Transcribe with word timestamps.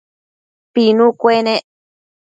Pinu 0.73 1.05
cuenec 1.19 1.63